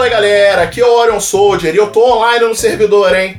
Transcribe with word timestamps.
Fala 0.00 0.08
galera, 0.08 0.62
aqui 0.62 0.80
é 0.80 0.86
o 0.86 0.98
Orion 0.98 1.20
Soldier 1.20 1.74
e 1.74 1.76
eu 1.76 1.88
tô 1.88 2.16
online 2.16 2.46
no 2.46 2.54
servidor, 2.54 3.14
hein? 3.14 3.38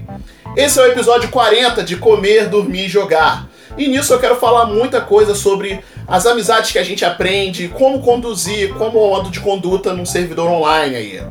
Esse 0.56 0.80
é 0.80 0.84
o 0.84 0.92
episódio 0.92 1.28
40 1.30 1.82
de 1.82 1.96
Comer, 1.96 2.50
Dormir 2.50 2.86
e 2.86 2.88
Jogar. 2.88 3.50
E 3.76 3.88
nisso 3.88 4.14
eu 4.14 4.20
quero 4.20 4.36
falar 4.36 4.68
muita 4.68 5.02
coisa 5.02 5.34
sobre 5.34 5.84
as 6.08 6.28
amizades 6.28 6.72
que 6.72 6.78
a 6.78 6.84
gente 6.84 7.04
aprende, 7.04 7.68
como 7.70 8.04
conduzir, 8.04 8.76
como 8.76 9.00
o 9.00 9.10
modo 9.10 9.32
de 9.32 9.40
conduta 9.40 9.92
num 9.92 10.06
servidor 10.06 10.52
online 10.52 10.96
aí. 10.96 11.24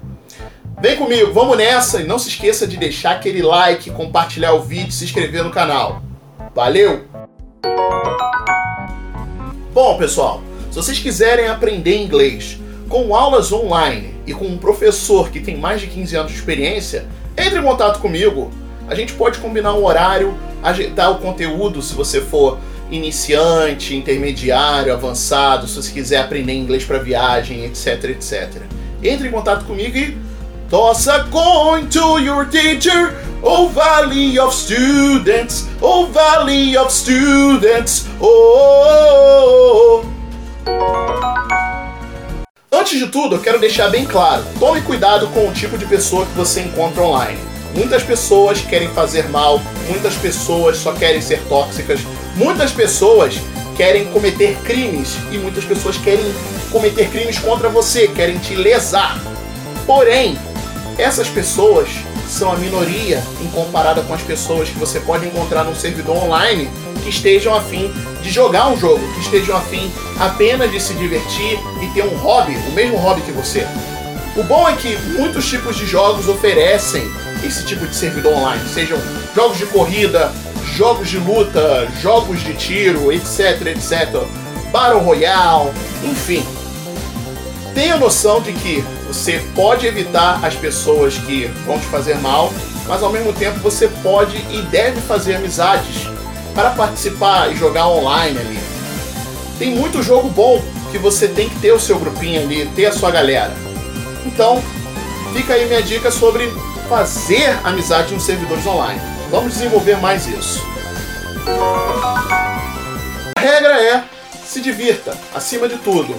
Vem 0.80 0.97
comigo, 0.97 1.33
vamos 1.33 1.56
nessa 1.56 2.01
e 2.01 2.04
não 2.08 2.19
se 2.19 2.28
esqueça 2.28 2.67
de 2.67 2.76
deixar 2.76 3.12
aquele 3.12 3.40
like, 3.40 3.88
compartilhar 3.92 4.54
o 4.54 4.62
vídeo 4.62 4.88
e 4.88 4.92
se 4.92 5.04
inscrever 5.04 5.44
no 5.44 5.53
canal. 5.53 6.03
Valeu! 6.53 7.04
Bom, 9.72 9.97
pessoal, 9.97 10.42
se 10.72 10.76
vocês 10.76 10.99
quiserem 10.99 11.47
aprender 11.47 12.03
inglês 12.03 12.58
com 12.88 13.15
aulas 13.15 13.53
online 13.53 14.10
e 14.31 14.33
com 14.33 14.47
um 14.47 14.56
professor 14.56 15.28
que 15.28 15.40
tem 15.40 15.56
mais 15.56 15.81
de 15.81 15.88
15 15.88 16.16
anos 16.16 16.30
de 16.30 16.38
experiência, 16.38 17.05
entre 17.37 17.59
em 17.59 17.62
contato 17.62 17.98
comigo. 17.98 18.51
A 18.89 18.95
gente 18.95 19.12
pode 19.12 19.39
combinar 19.39 19.75
um 19.75 19.84
horário, 19.84 20.39
ajeitar 20.62 21.11
o 21.11 21.19
conteúdo 21.19 21.83
se 21.83 21.95
você 21.95 22.20
for 22.20 22.59
iniciante, 22.93 23.95
intermediário, 23.95 24.93
avançado, 24.93 25.66
se 25.66 25.75
você 25.75 25.93
quiser 25.93 26.19
aprender 26.19 26.53
inglês 26.53 26.84
para 26.84 26.98
viagem, 26.98 27.65
etc, 27.65 28.05
etc. 28.05 28.62
Entre 29.03 29.27
em 29.27 29.30
contato 29.33 29.65
comigo 29.65 29.97
e 29.97 30.16
toss 30.69 31.09
a 31.09 31.25
coin 31.25 31.87
to 31.87 32.20
your 32.20 32.47
teacher, 32.47 33.17
oh 33.42 33.69
valley 33.69 34.39
of 34.39 34.55
students, 34.55 35.67
oh 35.81 36.06
valley 36.06 36.77
of 36.77 36.92
students, 36.92 38.06
oh. 38.20 39.59
Antes 42.91 43.07
de 43.07 43.12
tudo, 43.12 43.37
eu 43.37 43.41
quero 43.41 43.61
deixar 43.61 43.89
bem 43.89 44.05
claro: 44.05 44.43
tome 44.59 44.80
cuidado 44.83 45.29
com 45.29 45.48
o 45.48 45.53
tipo 45.53 45.79
de 45.79 45.87
pessoa 45.87 46.27
que 46.27 46.33
você 46.33 46.62
encontra 46.62 47.05
online. 47.05 47.39
Muitas 47.73 48.03
pessoas 48.03 48.62
querem 48.62 48.89
fazer 48.89 49.28
mal, 49.28 49.62
muitas 49.89 50.14
pessoas 50.14 50.77
só 50.77 50.92
querem 50.92 51.20
ser 51.20 51.41
tóxicas, 51.48 52.01
muitas 52.34 52.73
pessoas 52.73 53.37
querem 53.77 54.06
cometer 54.06 54.56
crimes 54.64 55.14
e 55.31 55.39
muitas 55.39 55.62
pessoas 55.62 55.98
querem 55.98 56.34
cometer 56.73 57.09
crimes 57.11 57.39
contra 57.39 57.69
você, 57.69 58.09
querem 58.09 58.39
te 58.39 58.56
lesar. 58.56 59.20
Porém, 59.86 60.36
essas 60.98 61.29
pessoas 61.29 61.89
são 62.29 62.51
a 62.51 62.57
minoria 62.57 63.23
em 63.41 63.47
comparada 63.51 64.03
com 64.03 64.14
as 64.14 64.23
pessoas 64.23 64.69
que 64.69 64.79
você 64.81 64.98
pode 64.98 65.27
encontrar 65.27 65.62
num 65.62 65.77
servidor 65.77 66.17
online 66.17 66.69
que 67.01 67.09
estejam 67.09 67.55
afim 67.55 67.93
de 68.23 68.31
jogar 68.31 68.69
um 68.69 68.79
jogo, 68.79 69.01
que 69.15 69.20
estejam 69.20 69.56
afim 69.56 69.91
apenas 70.19 70.70
de 70.70 70.81
se 70.81 70.95
divertir 70.95 71.59
e 71.83 71.87
ter 71.95 72.05
um 72.05 72.17
hobby, 72.17 72.57
o 72.69 72.73
mesmo 72.73 72.97
hobby 72.97 73.23
que 73.23 73.33
você. 73.33 73.67
O 74.37 74.42
bom 74.45 74.69
é 74.69 74.75
que 74.75 74.97
muitos 75.19 75.48
tipos 75.48 75.77
de 75.77 75.87
jogos 75.87 76.29
oferecem 76.29 77.03
esse 77.45 77.65
tipo 77.65 77.87
de 77.87 77.95
servidor 77.95 78.34
online, 78.34 78.62
sejam 78.69 78.98
jogos 79.34 79.59
de 79.59 79.67
corrida, 79.67 80.33
jogos 80.77 81.09
de 81.09 81.19
luta, 81.19 81.89
jogos 82.01 82.41
de 82.41 82.55
tiro, 82.55 83.12
etc, 83.12 83.67
etc, 83.67 84.23
Battle 84.70 85.01
Royale, 85.01 85.70
enfim. 86.05 86.45
Tenha 87.75 87.97
noção 87.97 88.41
de 88.41 88.53
que 88.53 88.85
você 89.07 89.42
pode 89.55 89.87
evitar 89.87 90.45
as 90.45 90.55
pessoas 90.55 91.14
que 91.19 91.47
vão 91.67 91.79
te 91.79 91.87
fazer 91.87 92.17
mal, 92.19 92.53
mas 92.87 93.03
ao 93.03 93.11
mesmo 93.11 93.33
tempo 93.33 93.59
você 93.61 93.89
pode 94.03 94.37
e 94.51 94.62
deve 94.70 95.01
fazer 95.01 95.37
amizades 95.37 96.09
para 96.55 96.70
participar 96.70 97.53
e 97.53 97.56
jogar 97.56 97.89
online 97.89 98.39
ali. 98.39 98.59
Tem 99.59 99.75
muito 99.75 100.03
jogo 100.03 100.29
bom 100.31 100.62
que 100.91 100.98
você 100.98 101.29
tem 101.29 101.48
que 101.48 101.59
ter 101.61 101.73
o 101.73 101.81
seu 101.81 101.98
grupinho 101.98 102.41
ali, 102.41 102.67
ter 102.75 102.87
a 102.87 102.92
sua 102.92 103.11
galera. 103.11 103.53
Então, 104.25 104.62
fica 105.34 105.55
aí 105.55 105.67
minha 105.67 105.83
dica 105.83 106.11
sobre 106.11 106.53
fazer 106.89 107.59
amizade 107.62 108.12
nos 108.12 108.25
servidores 108.25 108.67
online. 108.67 109.01
Vamos 109.31 109.53
desenvolver 109.53 109.97
mais 109.98 110.27
isso. 110.27 110.65
A 113.36 113.41
regra 113.41 113.80
é 113.80 114.05
se 114.45 114.61
divirta, 114.61 115.17
acima 115.35 115.69
de 115.69 115.77
tudo. 115.77 116.14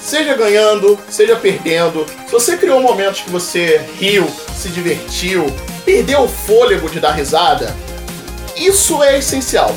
Seja 0.00 0.34
ganhando, 0.34 0.98
seja 1.08 1.36
perdendo. 1.36 2.06
Se 2.26 2.32
você 2.32 2.56
criou 2.56 2.80
momentos 2.80 3.20
que 3.20 3.30
você 3.30 3.80
riu, 3.98 4.26
se 4.54 4.68
divertiu, 4.68 5.46
perdeu 5.84 6.22
o 6.22 6.28
fôlego 6.28 6.88
de 6.90 7.00
dar 7.00 7.12
risada, 7.12 7.74
isso 8.56 9.02
é 9.02 9.18
essencial. 9.18 9.74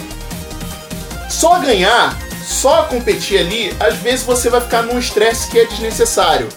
Só 1.30 1.60
ganhar, 1.60 2.18
só 2.46 2.84
competir 2.84 3.40
ali, 3.40 3.76
às 3.80 3.96
vezes 3.98 4.26
você 4.26 4.50
vai 4.50 4.62
ficar 4.62 4.82
num 4.82 4.98
estresse 4.98 5.50
que 5.50 5.60
é 5.60 5.66
desnecessário. 5.66 6.50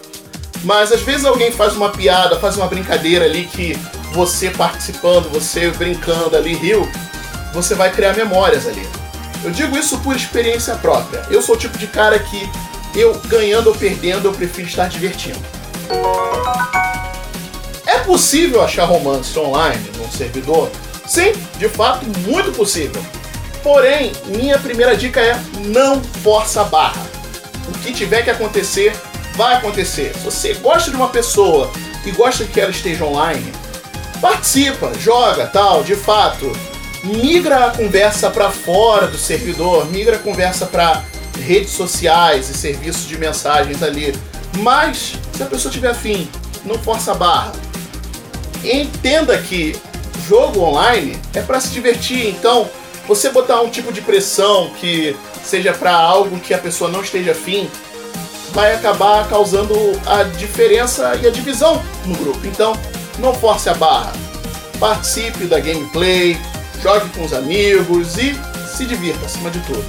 Mas 0.65 0.93
às 0.93 1.01
vezes 1.01 1.25
alguém 1.25 1.51
faz 1.51 1.75
uma 1.75 1.91
piada, 1.91 2.39
faz 2.39 2.57
uma 2.57 2.67
brincadeira 2.67 3.25
ali 3.25 3.45
que 3.45 3.77
você 4.13 4.51
participando, 4.51 5.29
você 5.31 5.71
brincando 5.71 6.37
ali, 6.37 6.55
riu, 6.55 6.89
você 7.53 7.75
vai 7.75 7.91
criar 7.93 8.15
memórias 8.15 8.67
ali. 8.67 8.87
Eu 9.45 9.51
digo 9.51 9.77
isso 9.77 9.99
por 9.99 10.15
experiência 10.15 10.77
própria. 10.77 11.27
Eu 11.29 11.43
sou 11.43 11.57
o 11.57 11.59
tipo 11.59 11.77
de 11.77 11.89
cara 11.89 12.19
que 12.19 12.49
eu 12.95 13.19
ganhando 13.27 13.69
ou 13.69 13.75
perdendo, 13.75 14.29
eu 14.29 14.33
prefiro 14.33 14.69
estar 14.69 14.89
divertindo. 14.89 15.41
É 17.85 17.99
possível 17.99 18.63
achar 18.63 18.85
romance 18.85 19.37
online 19.39 19.91
num 19.97 20.11
servidor? 20.11 20.71
Sim, 21.13 21.35
de 21.59 21.69
fato, 21.69 22.07
muito 22.27 22.53
possível. 22.53 23.05
Porém, 23.63 24.13
minha 24.29 24.59
primeira 24.59 24.97
dica 24.97 25.21
é 25.21 25.39
não 25.59 26.03
força 26.03 26.63
a 26.63 26.65
barra. 26.65 27.07
O 27.69 27.73
que 27.81 27.93
tiver 27.93 28.23
que 28.23 28.31
acontecer, 28.31 28.95
vai 29.35 29.57
acontecer. 29.57 30.15
Se 30.15 30.21
você 30.21 30.55
gosta 30.55 30.91
de 30.91 30.97
uma 30.97 31.11
pessoa 31.11 31.71
e 32.07 32.11
gosta 32.13 32.47
que 32.47 32.59
ela 32.59 32.71
esteja 32.71 33.05
online, 33.05 33.53
participa, 34.23 34.91
joga, 34.99 35.47
tal, 35.49 35.85
de 35.85 35.95
fato. 35.95 36.51
Migra 37.05 37.67
a 37.67 37.71
conversa 37.73 38.31
para 38.31 38.49
fora 38.49 39.07
do 39.07 39.19
servidor, 39.19 39.85
migra 39.91 40.17
a 40.17 40.19
conversa 40.19 40.65
para 40.65 41.05
redes 41.39 41.73
sociais 41.73 42.49
e 42.49 42.55
serviços 42.55 43.07
de 43.07 43.19
mensagens 43.19 43.83
ali. 43.83 44.17
Mas, 44.61 45.13
se 45.35 45.43
a 45.43 45.47
pessoa 45.47 45.71
tiver 45.71 45.91
afim, 45.91 46.27
não 46.65 46.79
força 46.79 47.13
a 47.13 47.15
barra. 47.15 47.53
Entenda 48.65 49.37
que 49.37 49.77
jogo 50.27 50.61
online 50.61 51.19
é 51.35 51.43
para 51.43 51.61
se 51.61 51.71
divertir, 51.71 52.29
então 52.29 52.69
você 53.07 53.31
botar 53.31 53.61
um 53.61 53.71
tipo 53.71 53.93
de 53.93 54.01
pressão 54.01 54.71
que 54.81 55.17
seja 55.43 55.73
para 55.73 55.93
algo 55.93 56.39
que 56.39 56.55
a 56.55 56.59
pessoa 56.59 56.91
não 56.91 57.01
esteja 57.03 57.33
afim, 57.33 57.69
vai 58.53 58.75
acabar 58.75 59.29
causando 59.29 59.75
a 60.07 60.23
diferença 60.23 61.19
e 61.23 61.27
a 61.27 61.31
divisão 61.31 61.83
no 62.07 62.17
grupo. 62.17 62.47
Então, 62.47 62.79
não 63.19 63.35
force 63.35 63.69
a 63.69 63.75
barra. 63.75 64.13
Participe 64.79 65.47
da 65.47 65.59
gameplay, 65.59 66.39
jogue 66.83 67.09
com 67.11 67.25
os 67.25 67.33
amigos 67.33 68.17
e 68.17 68.39
se 68.75 68.85
divirta 68.85 69.27
acima 69.27 69.51
de 69.51 69.61
tudo. 69.61 69.85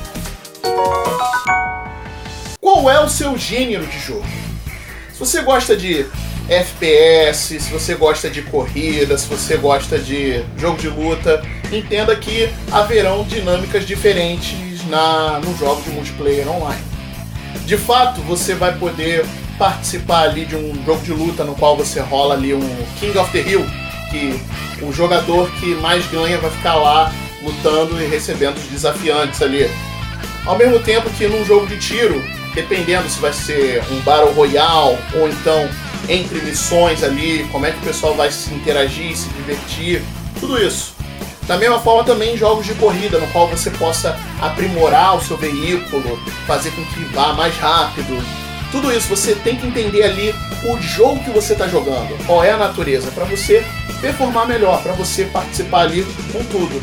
Qual 2.59 2.89
é 2.89 2.99
o 2.99 3.09
seu 3.09 3.37
gênero 3.37 3.85
de 3.85 3.99
jogo? 3.99 4.25
Se 5.11 5.19
você 5.19 5.41
gosta 5.41 5.75
de 5.75 6.05
FPS, 6.49 7.59
se 7.59 7.71
você 7.71 7.95
gosta 7.95 8.29
de 8.29 8.41
corrida, 8.41 9.17
se 9.17 9.27
você 9.27 9.55
gosta 9.55 9.97
de 9.97 10.43
jogo 10.57 10.77
de 10.77 10.89
luta, 10.89 11.41
entenda 11.71 12.15
que 12.15 12.49
haverão 12.71 13.23
dinâmicas 13.23 13.85
diferentes 13.85 14.85
na, 14.87 15.39
no 15.39 15.57
jogo 15.57 15.81
de 15.81 15.89
multiplayer 15.91 16.47
online. 16.49 16.81
De 17.65 17.77
fato, 17.77 18.21
você 18.21 18.53
vai 18.53 18.77
poder 18.77 19.25
participar 19.57 20.23
ali 20.23 20.45
de 20.45 20.55
um 20.55 20.83
jogo 20.85 21.01
de 21.03 21.13
luta 21.13 21.43
no 21.43 21.55
qual 21.55 21.77
você 21.77 22.01
rola 22.01 22.33
ali 22.33 22.53
um 22.53 22.85
King 22.99 23.17
of 23.17 23.31
the 23.31 23.49
Hill, 23.49 23.65
que 24.11 24.39
o 24.83 24.91
jogador 24.91 25.49
que 25.59 25.75
mais 25.75 26.05
ganha 26.07 26.37
vai 26.39 26.51
ficar 26.51 26.75
lá 26.75 27.13
lutando 27.41 28.01
e 28.01 28.07
recebendo 28.07 28.57
os 28.57 28.63
desafiantes 28.63 29.41
ali. 29.41 29.69
Ao 30.45 30.57
mesmo 30.57 30.79
tempo 30.79 31.09
que 31.11 31.27
num 31.27 31.45
jogo 31.45 31.65
de 31.67 31.77
tiro, 31.77 32.21
dependendo 32.53 33.07
se 33.09 33.19
vai 33.19 33.31
ser 33.31 33.81
um 33.91 33.99
Battle 34.01 34.33
Royale 34.33 34.97
ou 35.15 35.29
então 35.29 35.69
entre 36.09 36.41
missões 36.41 37.03
ali, 37.03 37.47
como 37.51 37.65
é 37.65 37.71
que 37.71 37.77
o 37.77 37.81
pessoal 37.81 38.13
vai 38.15 38.31
se 38.31 38.53
interagir, 38.53 39.15
se 39.15 39.29
divertir, 39.29 40.01
tudo 40.39 40.61
isso. 40.61 40.93
Da 41.47 41.57
mesma 41.57 41.79
forma 41.79 42.03
também 42.03 42.37
jogos 42.37 42.65
de 42.65 42.73
corrida, 42.75 43.19
no 43.19 43.27
qual 43.27 43.47
você 43.47 43.69
possa 43.71 44.17
aprimorar 44.41 45.17
o 45.17 45.21
seu 45.21 45.37
veículo, 45.37 46.17
fazer 46.47 46.71
com 46.71 46.83
que 46.85 47.03
vá 47.13 47.33
mais 47.33 47.55
rápido. 47.57 48.23
Tudo 48.71 48.91
isso 48.91 49.07
você 49.07 49.35
tem 49.35 49.55
que 49.55 49.67
entender 49.67 50.03
ali 50.03 50.33
o 50.65 50.81
jogo 50.81 51.23
que 51.23 51.29
você 51.29 51.53
está 51.53 51.67
jogando, 51.67 52.17
qual 52.25 52.43
é 52.43 52.51
a 52.51 52.57
natureza, 52.57 53.11
para 53.11 53.25
você 53.25 53.63
performar 53.99 54.47
melhor, 54.47 54.81
para 54.81 54.93
você 54.93 55.25
participar 55.25 55.81
ali 55.81 56.03
com 56.31 56.43
tudo. 56.45 56.81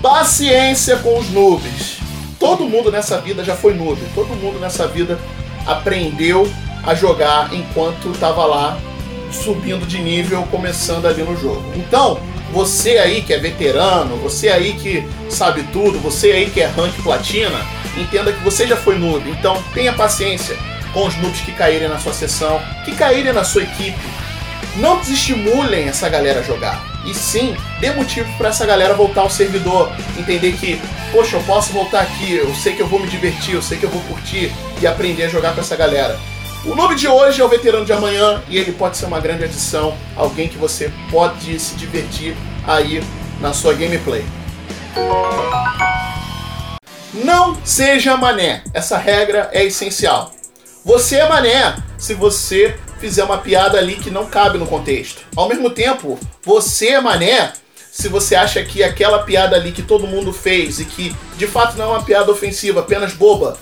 Paciência 0.00 0.96
com 0.98 1.18
os 1.18 1.28
noobs. 1.30 1.98
Todo 2.38 2.68
mundo 2.68 2.90
nessa 2.90 3.20
vida 3.20 3.42
já 3.42 3.56
foi 3.56 3.74
noob, 3.74 4.00
todo 4.14 4.28
mundo 4.36 4.60
nessa 4.60 4.86
vida 4.86 5.18
aprendeu 5.66 6.50
a 6.82 6.94
jogar 6.94 7.52
enquanto 7.52 8.10
estava 8.10 8.44
lá 8.44 8.78
subindo 9.30 9.86
de 9.86 9.98
nível, 9.98 10.42
começando 10.50 11.06
ali 11.06 11.22
no 11.22 11.36
jogo. 11.36 11.64
Então, 11.74 12.20
você 12.52 12.98
aí 12.98 13.22
que 13.22 13.32
é 13.32 13.38
veterano, 13.38 14.16
você 14.18 14.48
aí 14.48 14.74
que 14.74 15.04
sabe 15.28 15.64
tudo, 15.72 15.98
você 15.98 16.30
aí 16.30 16.50
que 16.50 16.60
é 16.60 16.66
rank 16.66 16.94
platina, 17.02 17.60
entenda 17.96 18.32
que 18.32 18.44
você 18.44 18.66
já 18.66 18.76
foi 18.76 18.96
noob. 18.96 19.28
Então, 19.28 19.60
tenha 19.72 19.92
paciência. 19.92 20.56
com 20.94 21.06
os 21.08 21.16
noobs 21.16 21.40
que 21.40 21.52
caírem 21.52 21.88
na 21.88 21.98
sua 21.98 22.14
sessão, 22.14 22.62
que 22.84 22.94
caírem 22.94 23.32
na 23.32 23.42
sua 23.42 23.64
equipe. 23.64 23.98
Não 24.76 24.98
desestimulem 25.00 25.88
essa 25.88 26.08
galera 26.08 26.40
a 26.40 26.42
jogar. 26.42 26.82
E 27.04 27.12
sim, 27.12 27.54
dê 27.80 27.90
motivo 27.90 28.32
para 28.38 28.48
essa 28.48 28.64
galera 28.64 28.94
voltar 28.94 29.22
ao 29.22 29.30
servidor. 29.30 29.92
Entender 30.16 30.52
que, 30.52 30.80
poxa, 31.14 31.36
eu 31.36 31.42
posso 31.44 31.72
voltar 31.72 32.00
aqui, 32.00 32.34
eu 32.34 32.52
sei 32.56 32.74
que 32.74 32.82
eu 32.82 32.88
vou 32.88 32.98
me 32.98 33.06
divertir, 33.06 33.54
eu 33.54 33.62
sei 33.62 33.78
que 33.78 33.86
eu 33.86 33.88
vou 33.88 34.02
curtir 34.02 34.52
e 34.82 34.86
aprender 34.86 35.22
a 35.22 35.28
jogar 35.28 35.54
com 35.54 35.60
essa 35.60 35.76
galera. 35.76 36.18
O 36.64 36.74
nome 36.74 36.96
de 36.96 37.06
hoje 37.06 37.40
é 37.40 37.44
o 37.44 37.48
Veterano 37.48 37.84
de 37.84 37.92
Amanhã 37.92 38.42
e 38.48 38.58
ele 38.58 38.72
pode 38.72 38.96
ser 38.96 39.06
uma 39.06 39.20
grande 39.20 39.44
adição, 39.44 39.96
alguém 40.16 40.48
que 40.48 40.58
você 40.58 40.90
pode 41.12 41.56
se 41.60 41.76
divertir 41.76 42.34
aí 42.66 43.00
na 43.40 43.52
sua 43.52 43.74
gameplay. 43.74 44.24
Não 47.12 47.64
seja 47.64 48.16
mané. 48.16 48.64
Essa 48.74 48.98
regra 48.98 49.48
é 49.52 49.62
essencial. 49.64 50.32
Você 50.84 51.18
é 51.18 51.28
mané 51.28 51.76
se 51.96 52.12
você 52.14 52.76
fizer 52.98 53.22
uma 53.22 53.38
piada 53.38 53.78
ali 53.78 53.94
que 53.94 54.10
não 54.10 54.26
cabe 54.26 54.58
no 54.58 54.66
contexto. 54.66 55.22
Ao 55.36 55.48
mesmo 55.48 55.70
tempo, 55.70 56.18
você 56.42 56.88
é 56.88 57.00
mané 57.00 57.52
se 57.96 58.08
você 58.08 58.34
acha 58.34 58.60
que 58.64 58.82
aquela 58.82 59.20
piada 59.20 59.54
ali 59.54 59.70
que 59.70 59.80
todo 59.80 60.04
mundo 60.04 60.32
fez 60.32 60.80
e 60.80 60.84
que 60.84 61.14
de 61.36 61.46
fato 61.46 61.78
não 61.78 61.84
é 61.84 61.88
uma 61.96 62.02
piada 62.02 62.32
ofensiva, 62.32 62.80
apenas 62.80 63.12
boba, 63.12 63.56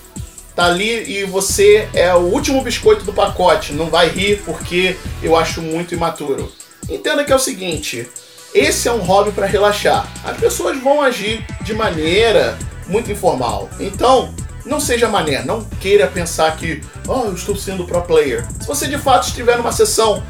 tá 0.55 0.65
ali 0.65 1.19
e 1.19 1.23
você 1.23 1.87
é 1.93 2.11
o 2.15 2.21
último 2.21 2.59
biscoito 2.63 3.05
do 3.05 3.13
pacote, 3.13 3.73
não 3.73 3.91
vai 3.91 4.09
rir 4.09 4.41
porque 4.43 4.97
eu 5.21 5.37
acho 5.37 5.61
muito 5.61 5.93
imaturo. 5.93 6.51
Entenda 6.89 7.23
que 7.23 7.31
é 7.31 7.35
o 7.35 7.39
seguinte, 7.39 8.09
esse 8.55 8.87
é 8.87 8.91
um 8.91 9.01
hobby 9.01 9.31
para 9.31 9.45
relaxar. 9.45 10.11
As 10.23 10.35
pessoas 10.37 10.81
vão 10.81 11.03
agir 11.03 11.45
de 11.61 11.75
maneira 11.75 12.57
muito 12.87 13.11
informal. 13.11 13.69
Então, 13.79 14.33
não 14.65 14.79
seja 14.79 15.07
mané, 15.07 15.43
não 15.45 15.63
queira 15.79 16.07
pensar 16.07 16.57
que, 16.57 16.81
oh, 17.07 17.25
eu 17.25 17.35
estou 17.35 17.55
sendo 17.55 17.85
pro 17.85 18.01
player. 18.01 18.43
Se 18.59 18.65
você 18.65 18.87
de 18.87 18.97
fato 18.97 19.27
estiver 19.27 19.57
numa 19.57 19.71
sessão, 19.71 20.23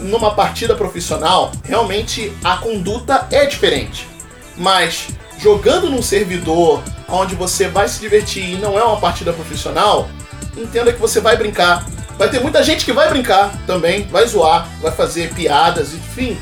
numa 0.00 0.34
partida 0.34 0.74
profissional, 0.74 1.52
realmente 1.64 2.32
a 2.42 2.56
conduta 2.56 3.26
é 3.30 3.46
diferente. 3.46 4.08
Mas 4.56 5.08
jogando 5.38 5.88
num 5.90 6.02
servidor 6.02 6.82
onde 7.08 7.34
você 7.34 7.68
vai 7.68 7.88
se 7.88 8.00
divertir 8.00 8.54
e 8.54 8.56
não 8.56 8.78
é 8.78 8.82
uma 8.82 8.98
partida 8.98 9.32
profissional, 9.32 10.08
entenda 10.56 10.92
que 10.92 11.00
você 11.00 11.20
vai 11.20 11.36
brincar. 11.36 11.86
Vai 12.18 12.28
ter 12.28 12.40
muita 12.40 12.62
gente 12.62 12.84
que 12.84 12.92
vai 12.92 13.08
brincar 13.08 13.52
também, 13.66 14.06
vai 14.08 14.26
zoar, 14.26 14.68
vai 14.80 14.90
fazer 14.90 15.32
piadas, 15.32 15.94
enfim. 15.94 16.36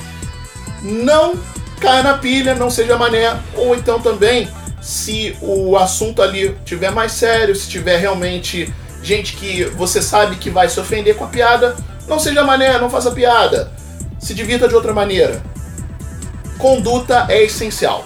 Não 0.82 1.35
caia 1.81 2.03
na 2.03 2.14
pilha, 2.14 2.55
não 2.55 2.70
seja 2.70 2.97
mané, 2.97 3.37
ou 3.55 3.75
então 3.75 4.00
também, 4.00 4.49
se 4.81 5.37
o 5.43 5.76
assunto 5.76 6.23
ali 6.23 6.56
tiver 6.64 6.91
mais 6.91 7.12
sério, 7.12 7.55
se 7.55 7.69
tiver 7.69 7.99
realmente 7.99 8.73
gente 9.03 9.37
que 9.37 9.64
você 9.64 10.00
sabe 10.00 10.37
que 10.37 10.49
vai 10.49 10.69
se 10.69 10.81
ofender 10.81 11.14
com 11.14 11.25
a 11.25 11.29
piada, 11.29 11.76
não 12.08 12.19
seja 12.19 12.44
mané, 12.44 12.79
não 12.79 12.91
faça 12.91 13.11
piada. 13.11 13.73
Se 14.19 14.35
divirta 14.35 14.69
de 14.69 14.75
outra 14.75 14.93
maneira. 14.93 15.43
Conduta 16.58 17.26
é 17.29 17.43
essencial. 17.43 18.05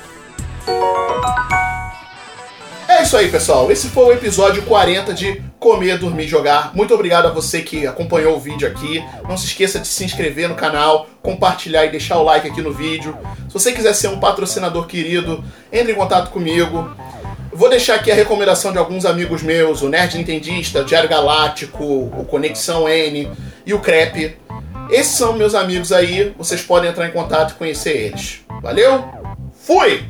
É 2.88 3.02
isso 3.02 3.16
aí, 3.16 3.30
pessoal. 3.30 3.70
Esse 3.70 3.88
foi 3.88 4.04
o 4.06 4.12
episódio 4.12 4.62
40 4.64 5.14
de 5.14 5.42
Comer, 5.58 5.96
Dormir 5.98 6.26
Jogar. 6.26 6.74
Muito 6.74 6.92
obrigado 6.92 7.26
a 7.26 7.30
você 7.30 7.62
que 7.62 7.86
acompanhou 7.86 8.36
o 8.36 8.40
vídeo 8.40 8.66
aqui. 8.66 9.02
Não 9.28 9.36
se 9.36 9.46
esqueça 9.46 9.78
de 9.78 9.86
se 9.86 10.04
inscrever 10.04 10.48
no 10.48 10.54
canal, 10.54 11.06
compartilhar 11.22 11.86
e 11.86 11.90
deixar 11.90 12.18
o 12.18 12.24
like 12.24 12.48
aqui 12.48 12.60
no 12.60 12.72
vídeo. 12.72 13.16
Se 13.46 13.54
você 13.54 13.72
quiser 13.72 13.94
ser 13.94 14.08
um 14.08 14.18
patrocinador 14.18 14.86
querido, 14.86 15.42
entre 15.72 15.92
em 15.92 15.94
contato 15.94 16.30
comigo. 16.30 16.90
Vou 17.52 17.68
deixar 17.68 17.96
aqui 17.96 18.10
a 18.10 18.14
recomendação 18.14 18.72
de 18.72 18.78
alguns 18.78 19.04
amigos 19.04 19.42
meus, 19.42 19.82
o 19.82 19.88
Nerd 19.88 20.16
Nintendista, 20.16 20.80
o 20.80 20.84
Diário 20.84 21.08
Galáctico, 21.08 21.84
o 21.84 22.24
Conexão 22.28 22.88
N 22.88 23.30
e 23.64 23.74
o 23.74 23.80
Crepe. 23.80 24.36
Esses 24.90 25.14
são 25.14 25.32
meus 25.34 25.54
amigos 25.54 25.92
aí, 25.92 26.34
vocês 26.36 26.62
podem 26.62 26.90
entrar 26.90 27.06
em 27.06 27.12
contato 27.12 27.52
e 27.52 27.54
conhecer 27.54 27.96
eles. 27.96 28.40
Valeu? 28.60 29.04
Fui! 29.62 30.04